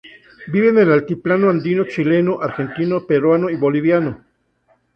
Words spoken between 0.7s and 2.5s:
el altiplano andino chileno,